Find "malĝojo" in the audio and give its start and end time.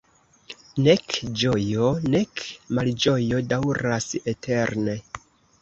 2.79-3.45